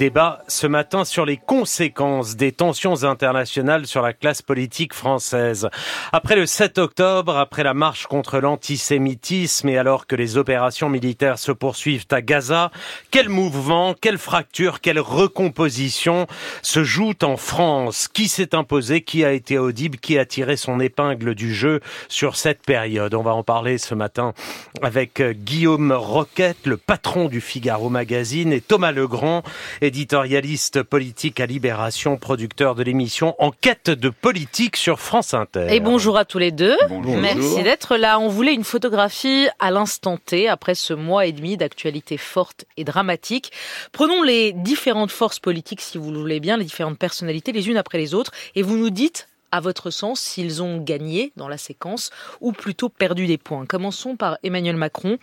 [0.00, 5.68] Débat ce matin sur les conséquences des tensions internationales sur la classe politique française.
[6.12, 11.40] Après le 7 octobre, après la marche contre l'antisémitisme et alors que les opérations militaires
[11.40, 12.70] se poursuivent à Gaza,
[13.10, 16.28] quel mouvement, quelle fracture, quelle recomposition
[16.62, 18.06] se jouent en France?
[18.06, 19.00] Qui s'est imposé?
[19.00, 19.98] Qui a été audible?
[19.98, 23.14] Qui a tiré son épingle du jeu sur cette période?
[23.14, 24.32] On va en parler ce matin
[24.80, 29.42] avec Guillaume Roquette, le patron du Figaro Magazine, et Thomas Legrand,
[29.88, 35.68] éditorialiste politique à Libération, producteur de l'émission Enquête de politique sur France Inter.
[35.70, 36.76] Et bonjour à tous les deux.
[37.06, 38.20] Merci d'être là.
[38.20, 42.84] On voulait une photographie à l'instant T après ce mois et demi d'actualité forte et
[42.84, 43.50] dramatique.
[43.92, 47.78] Prenons les différentes forces politiques, si vous le voulez bien, les différentes personnalités les unes
[47.78, 51.58] après les autres, et vous nous dites à votre sens, s'ils ont gagné dans la
[51.58, 55.18] séquence ou plutôt perdu des points Commençons par Emmanuel Macron.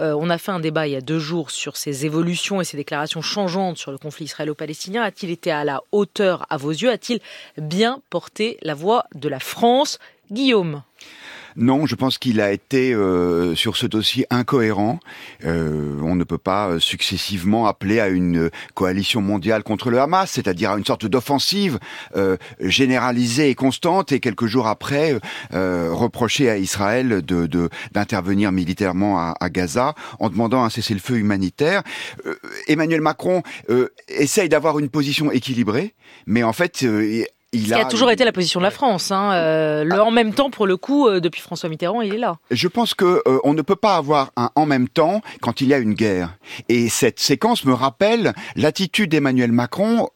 [0.00, 2.64] Euh, on a fait un débat il y a deux jours sur ses évolutions et
[2.64, 5.02] ses déclarations changeantes sur le conflit israélo-palestinien.
[5.02, 6.90] A-t-il été à la hauteur à vos yeux?
[6.90, 7.20] A-t-il
[7.56, 9.98] bien porté la voix de la France?
[10.30, 10.82] Guillaume
[11.58, 15.00] non, je pense qu'il a été euh, sur ce dossier incohérent.
[15.44, 20.30] Euh, on ne peut pas euh, successivement appeler à une coalition mondiale contre le Hamas,
[20.30, 21.80] c'est-à-dire à une sorte d'offensive
[22.60, 25.18] généralisée et constante, et quelques jours après
[25.52, 31.82] reprocher à Israël de d'intervenir militairement à, à, Gaza en demandant un cessez-le-feu humanitaire.
[32.68, 33.42] Emmanuel Macron
[34.08, 35.94] essaye d'avoir une position équilibrée,
[36.26, 36.84] mais en fait
[37.52, 39.10] il qui a, toujours été la position de la France.
[39.10, 39.32] Hein.
[39.32, 42.38] Euh, le en même temps, pour le coup, euh, depuis François Mitterrand, il est là.
[42.50, 45.68] Je pense que euh, on ne peut pas avoir un en même temps quand il
[45.68, 46.36] y a une guerre.
[46.68, 50.08] Et cette séquence me rappelle l'attitude d'Emmanuel Macron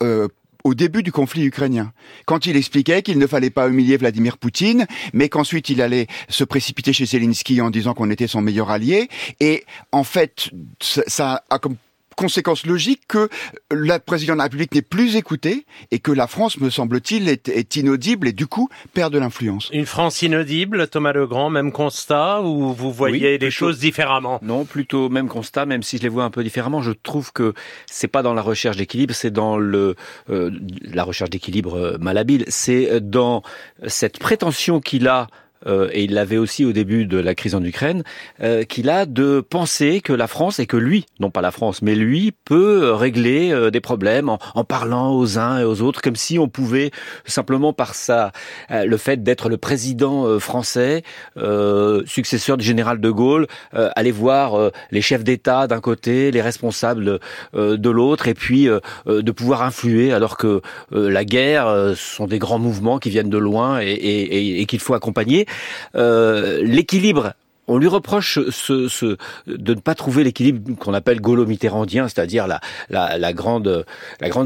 [0.65, 1.93] au début du conflit ukrainien,
[2.27, 6.45] quand il expliquait qu'il ne fallait pas humilier Vladimir Poutine, mais qu'ensuite il allait se
[6.45, 9.09] précipiter chez Zelensky en disant qu'on était son meilleur allié.
[9.41, 11.77] Et en fait, ça a comme
[12.17, 13.29] conséquence logique que
[13.71, 17.77] le président de la République n'est plus écouté et que la France, me semble-t-il, est,
[17.77, 19.71] inaudible et du coup perd de l'influence.
[19.73, 24.39] Une France inaudible, Thomas Legrand, même constat ou vous voyez les choses différemment?
[24.43, 26.83] Non, plutôt même constat, même si je les vois un peu différemment.
[26.83, 27.55] Je trouve que
[27.87, 29.95] c'est pas dans la recherche d'équilibre, c'est dans le
[30.31, 30.51] euh,
[30.83, 33.43] la recherche d'équilibre euh, malhabile, c'est dans
[33.87, 35.29] cette prétention qu'il a
[35.67, 38.03] euh, et il l'avait aussi au début de la crise en Ukraine,
[38.43, 41.83] euh, qu'il a de penser que la France et que lui, non pas la France,
[41.83, 46.01] mais lui peut régler euh, des problèmes en, en, parlant aux uns et aux autres,
[46.01, 46.91] comme si on pouvait
[47.25, 48.33] simplement par ça,
[48.71, 51.03] le fait d'être le président français,
[52.07, 57.19] successeur du général de Gaulle, aller voir les chefs d'État d'un côté, les responsables
[57.55, 58.69] de l'autre, et puis
[59.07, 63.81] de pouvoir influer, alors que la guerre sont des grands mouvements qui viennent de loin
[63.81, 65.47] et, et, et qu'il faut accompagner.
[65.95, 67.35] Euh, l'équilibre
[67.69, 72.47] on lui reproche de ne pas trouver l'équilibre qu'on appelle gaulo-mitterrandien, c'est-à-dire
[72.91, 73.85] la grande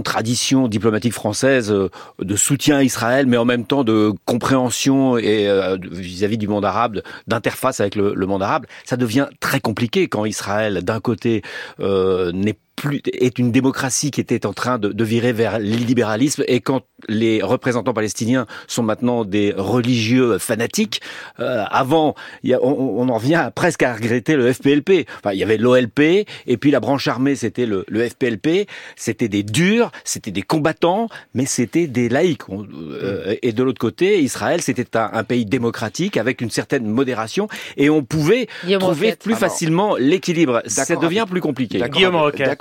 [0.05, 1.89] tradition diplomatique française euh,
[2.21, 6.65] de soutien à Israël, mais en même temps de compréhension et euh, vis-à-vis du monde
[6.65, 8.66] arabe, d'interface avec le, monde arabe.
[8.84, 11.43] Ça devient très compliqué quand Israël, d'un côté,
[11.81, 16.44] euh, n'est plus, est une démocratie qui était en train de, de virer vers l'illibéralisme
[16.47, 21.00] et quand les représentants palestiniens sont maintenant des religieux fanatiques,
[21.41, 25.06] euh, avant, y a, on, on, en vient presque à regretter le FPLP.
[25.19, 26.00] Enfin, il y avait l'OLP
[26.47, 28.69] et puis la branche armée, c'était le, le, FPLP.
[28.97, 32.42] C'était des durs, c'était des combattants, mais c'était des laïcs.
[32.50, 37.48] Euh, et de l'autre côté, Israël, c'était un, un, pays démocratique avec une certaine modération
[37.76, 38.48] et on pouvait
[38.78, 40.62] trouver plus facilement l'équilibre.
[40.66, 41.78] Ça devient plus compliqué.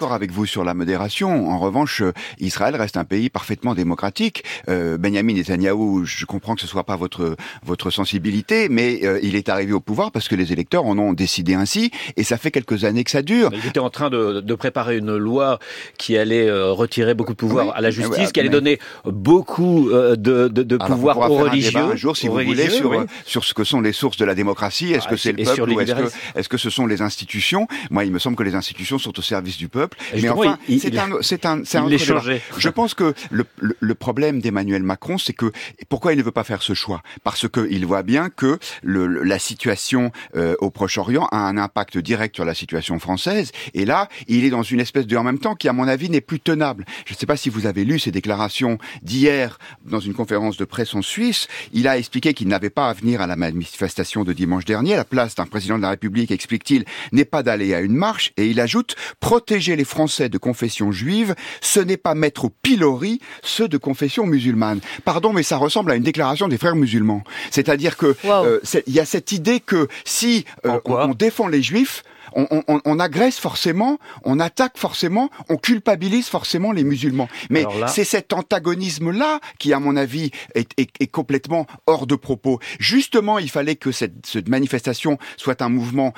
[0.05, 1.49] D'accord avec vous sur la modération.
[1.49, 4.43] En revanche, euh, Israël reste un pays parfaitement démocratique.
[4.69, 7.35] Euh, Benjamin Netanyahu, je comprends que ce soit pas votre
[7.66, 11.13] votre sensibilité, mais euh, il est arrivé au pouvoir parce que les électeurs en ont
[11.13, 13.49] décidé ainsi, et ça fait quelques années que ça dure.
[13.51, 15.57] Il était en train de, de préparer une loi
[15.97, 20.47] qui allait retirer beaucoup de pouvoir à la justice, qui allait donner beaucoup de, de,
[20.49, 21.79] de pouvoir aux religieux.
[21.79, 24.35] Un, un jour, si vous voulez, sur sur ce que sont les sources de la
[24.35, 24.93] démocratie.
[24.93, 27.67] Est-ce ah, que c'est le peuple ou est-ce que est-ce que ce sont les institutions?
[27.89, 30.97] Moi, il me semble que les institutions sont au service du peuple mais enfin, c'est
[30.97, 31.88] un, c'est un, c'est un
[32.57, 35.52] Je pense que le, le, problème d'Emmanuel Macron, c'est que
[35.90, 37.02] pourquoi il ne veut pas faire ce choix?
[37.23, 41.97] Parce que il voit bien que le, la situation euh, au Proche-Orient a un impact
[41.97, 43.52] direct sur la situation française.
[43.73, 46.09] Et là, il est dans une espèce de en même temps qui, à mon avis,
[46.09, 46.85] n'est plus tenable.
[47.05, 50.66] Je ne sais pas si vous avez lu ses déclarations d'hier dans une conférence de
[50.66, 51.47] presse en Suisse.
[51.73, 54.96] Il a expliqué qu'il n'avait pas à venir à la manifestation de dimanche dernier.
[54.96, 58.34] La place d'un président de la République, explique-t-il, n'est pas d'aller à une marche.
[58.37, 63.20] Et il ajoute protéger les Français de confession juive, ce n'est pas mettre au pilori
[63.41, 64.82] ceux de confession musulmane.
[65.05, 67.23] Pardon, mais ça ressemble à une déclaration des frères musulmans.
[67.52, 72.03] C'est-à-dire que euh, il y a cette idée que si euh, on défend les juifs,
[72.35, 77.29] on, agresse forcément, on attaque forcément, on culpabilise forcément les musulmans.
[77.49, 82.59] Mais c'est cet antagonisme-là qui, à mon avis, est, complètement hors de propos.
[82.79, 86.14] Justement, il fallait que cette, cette manifestation soit un mouvement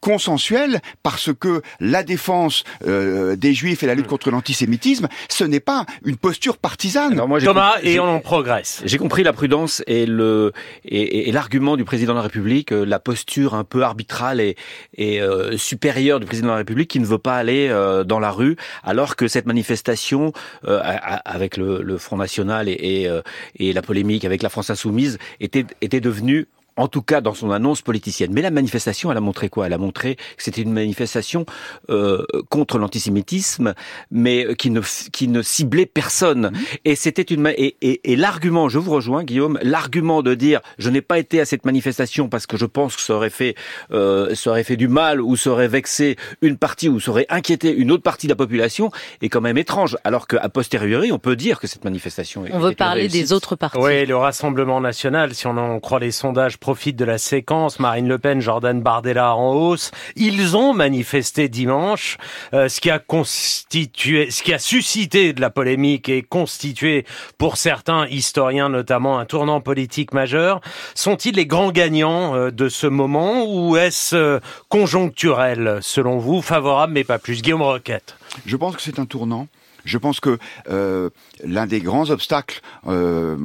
[0.00, 4.10] consensuel parce que la défense euh, des juifs et la lutte hmm.
[4.10, 7.16] contre l'antisémitisme, ce n'est pas une posture partisane.
[7.16, 8.82] Thomas, et on progresse.
[8.84, 10.52] J'ai compris la prudence et le
[10.84, 14.56] et, l'argument du président de la République, euh, la posture un peu arbitrale et,
[14.94, 17.68] et euh, supérieure du président de la République qui ne veut pas aller
[18.06, 20.32] dans la rue, alors que cette manifestation
[20.64, 23.08] avec le, Front National et,
[23.58, 26.46] la polémique avec la France Insoumise était devenue
[26.76, 28.30] en tout cas dans son annonce politicienne.
[28.32, 29.66] Mais la manifestation, elle a montré quoi?
[29.66, 31.46] Elle a montré que c'était une manifestation
[31.90, 33.74] euh, contre l'antisémitisme,
[34.10, 34.80] mais qui ne
[35.12, 36.50] qui ne ciblait personne.
[36.50, 36.58] Mmh.
[36.84, 40.90] Et c'était une et, et, et l'argument, je vous rejoins, Guillaume, l'argument de dire je
[40.90, 43.54] n'ai pas été à cette manifestation parce que je pense que ça aurait fait
[43.92, 47.26] euh, ça aurait fait du mal ou ça aurait vexé une partie ou ça aurait
[47.28, 48.90] inquiété une autre partie de la population
[49.22, 49.96] est quand même étrange.
[50.04, 52.44] Alors qu'à posteriori, on peut dire que cette manifestation.
[52.52, 53.78] On veut parler des autres partis.
[53.78, 58.08] Oui, le Rassemblement national, si on en croit les sondages profite de la séquence Marine
[58.08, 59.92] Le Pen, Jordan Bardella en hausse.
[60.16, 62.18] Ils ont manifesté dimanche,
[62.54, 67.06] euh, ce qui a constitué, ce qui a suscité de la polémique et constitué
[67.38, 70.60] pour certains historiens notamment un tournant politique majeur.
[70.96, 76.94] Sont-ils les grands gagnants euh, de ce moment ou est-ce euh, conjoncturel selon vous, favorable
[76.94, 78.16] mais pas plus Guillaume Roquette.
[78.44, 79.46] Je pense que c'est un tournant.
[79.86, 80.38] Je pense que
[80.68, 81.08] euh,
[81.42, 83.36] l'un des grands obstacles euh,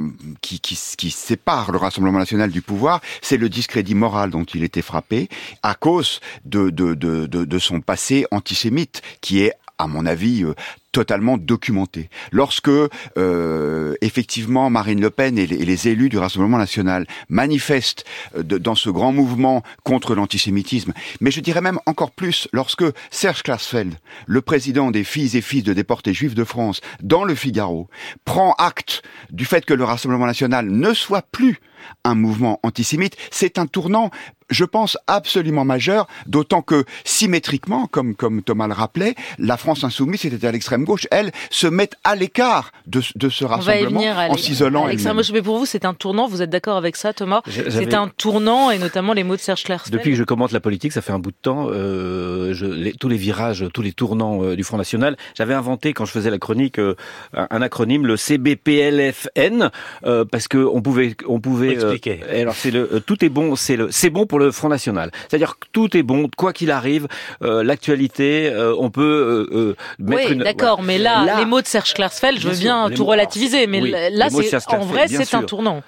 [0.42, 5.30] qui, sépare le Rassemblement national du pouvoir, c'est le discrédit moral dont il était frappé
[5.64, 10.54] à cause de son passé antisémite, qui est à mon avis, euh,
[10.92, 12.10] totalement documenté.
[12.32, 18.06] Lorsque euh, effectivement Marine Le Pen et les, élus du Rassemblement national manifestent
[18.38, 23.42] euh, dans ce grand mouvement contre l'antisémitisme, mais je dirais même encore plus lorsque Serge
[23.42, 23.96] Klarsfeld,
[24.28, 27.90] le président des filles et fils de déportés juifs de France, dans le Figaro,
[28.26, 29.02] prend acte
[29.32, 31.60] du fait que le Rassemblement national ne soit plus
[32.04, 34.12] un mouvement antisémite, c'est un tournant
[34.52, 40.22] je pense, absolument majeur, d'autant que symétriquement, comme, comme Thomas le rappelait, la France insoumise,
[40.22, 44.88] c'était à l'extrême gauche, elle, se met à l'écart de, de ce rassemblement en s'isolant
[44.88, 48.72] Mais pour vous, c'est un tournant, vous êtes d'accord avec ça, Thomas C'est un tournant,
[48.72, 51.14] et notamment les mots de Serge Klarsfeld Depuis que je commente la politique, ça fait
[51.14, 54.78] un bout de temps, euh, je, tous les virages, tous les tournants euh, du Front
[54.78, 56.96] National, j'avais inventé, quand je faisais la chronique, euh,
[57.34, 59.70] un, acronyme, le CBPLFN,
[60.06, 61.16] euh, parce que on pouvait...
[61.28, 62.22] On pouvait Expliquer.
[62.30, 65.12] alors, c'est le, tout est bon, c'est le, c'est bon pour le Front National.
[65.30, 67.08] C'est-à-dire que tout est bon, quoi qu'il arrive,
[67.44, 71.94] euh, l'actualité, euh, on peut euh, mettre oui, d'accord, mais là, les mots de Serge
[71.94, 75.84] Klarsfeld, je veux bien, tout relativiser, mais là, c'est, en vrai, c'est un tournant.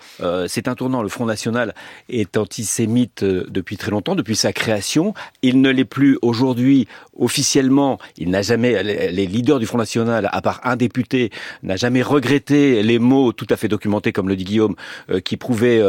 [0.48, 1.02] c'est un tournant.
[1.02, 1.74] Le Front National
[2.10, 5.14] est antisémite depuis très longtemps, depuis sa création.
[5.42, 8.00] Il ne l'est plus aujourd'hui officiellement.
[8.18, 12.84] Il n'a jamais, les leaders du Front National, à part un député, n'a jamais regretté
[12.84, 14.76] les mots tout à fait documentés, comme le dit Guillaume,
[15.24, 15.82] qui prouvaient,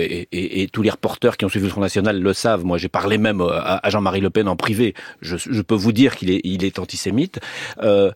[0.00, 2.64] et, et, et tous les reporters qui ont suivi le Front National le savent.
[2.64, 4.94] Moi, j'ai parlé même euh, à, Jean-Marie Le Pen en privé.
[5.20, 7.40] Je, peux vous dire qu'il est, il est antisémite.
[7.82, 8.10] Euh,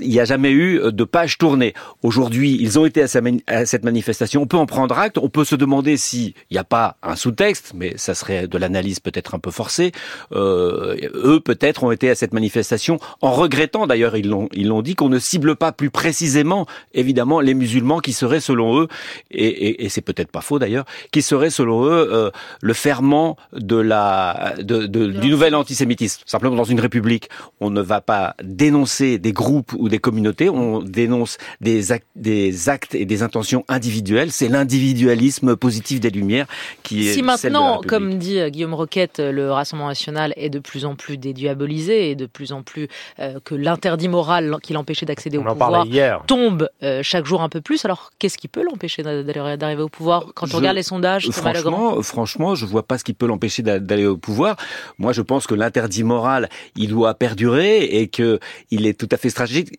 [0.00, 1.74] il n'y a jamais eu de page tournée.
[2.02, 4.42] Aujourd'hui, ils ont été à, cette manifestation.
[4.42, 5.18] On peut en prendre acte.
[5.18, 9.00] On peut se demander s'il n'y a pas un sous-texte, mais ça serait de l'analyse
[9.00, 9.92] peut-être un peu forcée.
[10.32, 14.82] Euh, eux, peut-être, ont été à cette manifestation en regrettant, d'ailleurs, ils l'ont, ils l'ont
[14.82, 18.88] dit, qu'on ne cible pas plus précisément, évidemment, les musulmans qui seraient, selon eux,
[19.30, 23.21] et, et, c'est peut-être pas faux d'ailleurs, qui seraient, selon eux, le ferment
[23.52, 26.22] de la, de, du nouvel antisémitisme.
[26.26, 27.28] Simplement, dans une république,
[27.60, 32.68] on ne va pas dénoncer des groupes ou des communautés, on dénonce des actes, des
[32.68, 34.32] actes et des intentions individuelles.
[34.32, 36.46] C'est l'individualisme positif des Lumières
[36.82, 37.12] qui est.
[37.12, 41.16] Si maintenant, comme dit euh, Guillaume Roquette, le Rassemblement national est de plus en plus
[41.16, 42.88] dédiabolisé et de plus en plus
[43.18, 45.86] euh, que l'interdit moral qui l'empêchait d'accéder au pouvoir
[46.26, 47.84] tombe euh, chaque jour un peu plus.
[47.84, 50.26] Alors, qu'est-ce qui peut l'empêcher d'arriver au pouvoir?
[50.34, 54.06] Quand on regarde les sondages Franchement, franchement, je vois pas ce qui peut l'empêcher d'aller
[54.06, 54.56] au pouvoir.
[54.98, 58.38] Moi, je pense que l'interdit moral, il doit perdurer et que
[58.70, 59.70] il est tout à fait stratégique,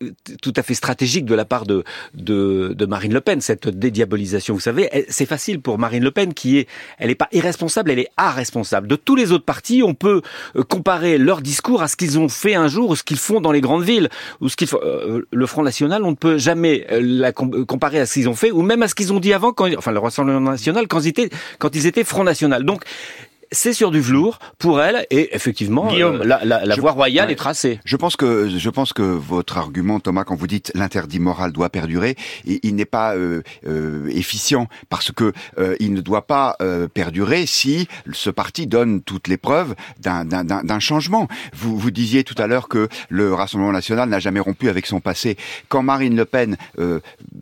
[0.42, 4.54] tout à fait stratégique de la part de, de, de Marine Le Pen, cette dédiabolisation.
[4.54, 8.00] Vous savez, c'est facile pour Marine Le Pen qui est, elle n'est pas irresponsable, elle
[8.00, 8.88] est responsable.
[8.88, 10.22] De tous les autres partis, on peut
[10.56, 13.40] euh, comparer leur discours à ce qu'ils ont fait un jour ou ce qu'ils font
[13.40, 14.10] dans les grandes villes
[14.42, 14.80] ou ce qu'ils font.
[14.84, 18.36] Euh, le Front National, on ne peut jamais euh, la comparer à ce qu'ils ont
[18.36, 21.02] fait ou même à ce qu'ils ont dit avant, quand, enfin le Rassemblement National quand
[21.02, 22.66] ils étaient, quand ils étaient Front National.
[22.66, 22.84] Donc
[23.54, 27.36] c'est sur du velours pour elle et effectivement euh, la, la, la voie royale est
[27.36, 27.80] tracée.
[27.86, 31.70] Je pense que je pense que votre argument Thomas quand vous dites l'interdit moral doit
[31.70, 36.56] perdurer, il, il n'est pas euh, euh, efficient parce que euh, il ne doit pas
[36.62, 41.28] euh, perdurer si ce parti donne toutes les preuves d'un changement.
[41.54, 45.00] Vous vous disiez tout à l'heure que le Rassemblement national n'a jamais rompu avec son
[45.00, 45.38] passé.
[45.70, 46.58] Quand Marine Le Pen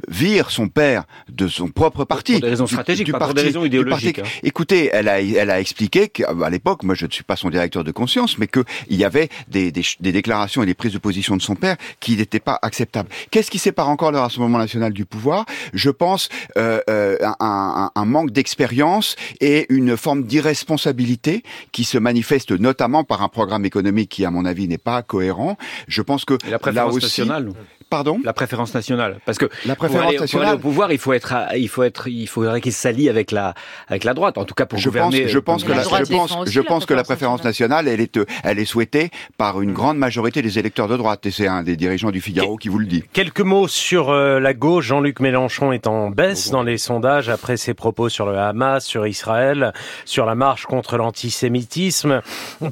[0.07, 3.41] vire son père de son propre parti, pour des raisons stratégiques, du, pas pour des
[3.41, 4.19] raisons idéologiques.
[4.19, 4.23] Hein.
[4.43, 7.83] Écoutez, elle a elle a expliqué qu'à l'époque, moi je ne suis pas son directeur
[7.83, 11.37] de conscience, mais qu'il y avait des, des, des, déclarations et des prises de position
[11.37, 13.09] de son père qui n'étaient pas acceptables.
[13.29, 15.45] Qu'est-ce qui sépare encore le Rassemblement national du pouvoir?
[15.73, 22.51] Je pense euh, euh, un, un, manque d'expérience et une forme d'irresponsabilité qui se manifeste
[22.51, 25.57] notamment par un programme économique qui, à mon avis, n'est pas cohérent.
[25.87, 27.51] Je pense que et la préférence nationale.
[27.91, 28.19] Pardon?
[28.23, 30.97] La préférence nationale, parce que la préférence pour aller, nationale, pour aller au pouvoir, il
[30.97, 33.53] faut être, il faut être, il faudrait qu'il s'allie avec la,
[33.89, 35.23] avec la droite, en tout cas pour je gouverner.
[35.23, 38.17] Pense, je pense que la, je pense, je pense que la préférence nationale, elle est,
[38.45, 41.75] elle est souhaitée par une grande majorité des électeurs de droite, et c'est un des
[41.75, 43.03] dirigeants du Figaro qui vous le dit.
[43.11, 44.85] Quelques mots sur euh, la gauche.
[44.85, 49.05] Jean-Luc Mélenchon est en baisse dans les sondages après ses propos sur le Hamas, sur
[49.05, 49.73] Israël,
[50.05, 52.21] sur la marche contre l'antisémitisme.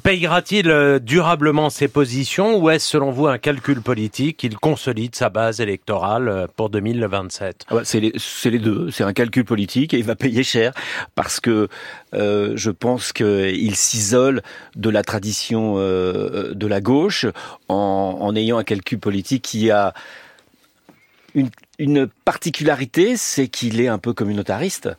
[0.01, 4.43] Payera-t-il euh, durablement ses positions ou est-ce selon vous un calcul politique?
[4.43, 8.91] Il consolide sa base électorale euh, pour 2027 ah C'est les, deux.
[8.91, 10.73] C'est un calcul politique et il va payer cher
[11.15, 11.67] parce que
[12.13, 14.41] euh, je pense qu'il s'isole
[14.75, 17.25] de la tradition euh, de la gauche
[17.67, 19.93] en ayant un calcul politique qui a
[21.35, 24.89] une, une particularité, c'est qu'il est un peu communautariste.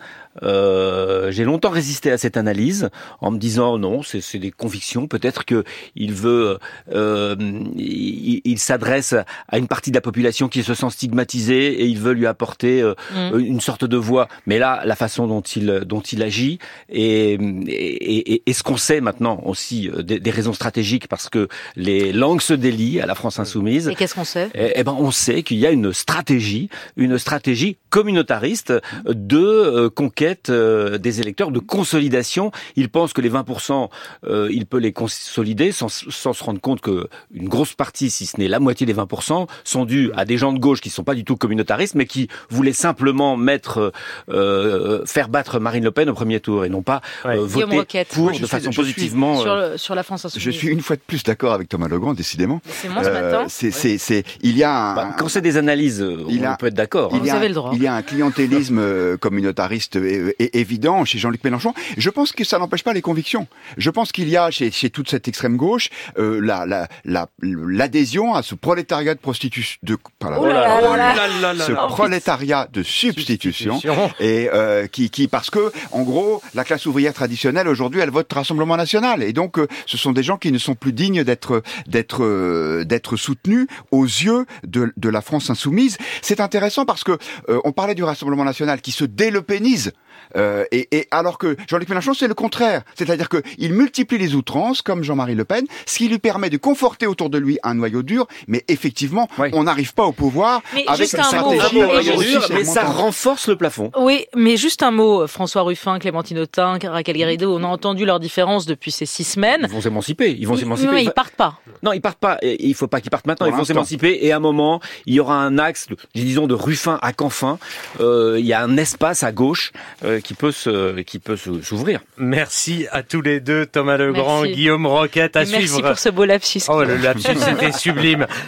[0.42, 2.88] Euh, j'ai longtemps résisté à cette analyse
[3.20, 5.06] en me disant non, c'est des convictions.
[5.06, 6.58] Peut-être que il veut,
[6.92, 7.36] euh,
[7.76, 9.14] il, il s'adresse
[9.48, 12.80] à une partie de la population qui se sent stigmatisée et il veut lui apporter
[12.80, 13.38] euh, mm.
[13.38, 14.28] une sorte de voix.
[14.46, 16.58] Mais là, la façon dont il dont il agit
[16.88, 21.48] et, et, et, ce qu'on sait maintenant aussi euh, des, des, raisons stratégiques parce que
[21.76, 23.88] les langues se délient à la France insoumise.
[23.88, 24.48] Et qu'est-ce qu'on sait?
[24.54, 28.72] Eh, eh ben, on sait qu'il y a une stratégie, une stratégie communautariste
[29.06, 32.50] de euh, conquête euh, des électeurs, de consolidation.
[32.76, 33.88] Il pense que les 20%,
[34.24, 38.26] euh, il peut les consolider sans, sans se rendre compte que une grosse partie, si
[38.26, 40.92] ce n'est la moitié des 20%, sont dus à des gens de gauche qui ne
[40.92, 43.92] sont pas du tout communautaristes, mais qui voulaient simplement mettre,
[44.28, 47.36] euh, faire battre Marine Le Pen au premier tour et non pas ouais.
[47.38, 49.40] voter pour de façon positivement.
[49.40, 50.44] Sur, le, sur, la France insoumise.
[50.44, 52.60] Je suis une fois de plus d'accord avec Thomas Legrand, décidément.
[52.66, 53.46] C'est moi ce matin.
[53.48, 56.66] C'est, c'est, il y a un, bah, quand c'est des analyses, il on a, peut
[56.66, 57.14] être d'accord.
[57.14, 57.20] Hein.
[57.22, 57.72] Vous avez le droit.
[57.74, 59.98] Il y a un clientélisme communautariste
[60.38, 61.74] évident chez Jean-Luc Mélenchon.
[61.96, 63.46] Je pense que ça n'empêche pas les convictions.
[63.76, 67.28] Je pense qu'il y a chez, chez, toute cette extrême gauche euh, la, la, la,
[67.42, 74.10] l'adhésion à ce prolétariat de prostitution, de, oh là là ce prolétariat de substitution, substitution.
[74.20, 78.32] et euh, qui, qui, parce que en gros, la classe ouvrière traditionnelle aujourd'hui, elle vote
[78.32, 81.62] Rassemblement National, et donc euh, ce sont des gens qui ne sont plus dignes d'être
[81.86, 85.98] d'être euh, d'être soutenus aux yeux de, de la France insoumise.
[86.22, 87.12] C'est intéressant parce que
[87.48, 89.92] euh, on parlait du Rassemblement national qui se délepénise.
[90.36, 92.82] Euh, et, et, alors que Jean-Luc Mélenchon, c'est le contraire.
[92.94, 97.06] C'est-à-dire qu'il multiplie les outrances, comme Jean-Marie Le Pen, ce qui lui permet de conforter
[97.06, 98.26] autour de lui un noyau dur.
[98.48, 99.48] Mais effectivement, oui.
[99.52, 101.74] on n'arrive pas au pouvoir mais avec une stratégie.
[101.74, 103.90] Mot, dur, mais ça renforce le plafond.
[103.98, 105.26] Oui, mais juste un mot.
[105.26, 109.66] François Ruffin, Clémentine Autain, Raquel Garrido, on a entendu leurs différences depuis ces six semaines.
[109.68, 110.36] Ils vont s'émanciper.
[110.38, 110.92] Ils vont s'émanciper.
[110.92, 111.60] Non, ils partent pas.
[111.82, 112.38] Non, ils partent pas.
[112.42, 113.46] Il faut pas qu'ils partent maintenant.
[113.46, 114.18] Pour ils vont s'émanciper.
[114.22, 117.58] Et à un moment, il y aura un axe, disons, de Ruffin à Canfin.
[118.00, 119.72] Euh, il y a un espace à gauche
[120.04, 122.00] euh, qui peut se, qui peut s'ouvrir.
[122.16, 124.54] Merci à tous les deux, Thomas Legrand, Merci.
[124.54, 125.72] Guillaume Roquette, à Merci suivre.
[125.76, 126.62] Merci pour ce beau lapsus.
[126.68, 128.26] Oh, le lapsus, c'était sublime.